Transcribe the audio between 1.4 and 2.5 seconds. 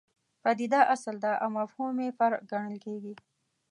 او مفهوم یې فرع